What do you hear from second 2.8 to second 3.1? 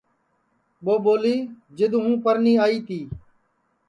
تی